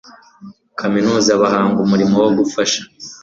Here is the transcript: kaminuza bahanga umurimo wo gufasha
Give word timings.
kaminuza 0.79 1.31
bahanga 1.41 1.77
umurimo 1.85 2.15
wo 2.23 2.29
gufasha 2.37 2.81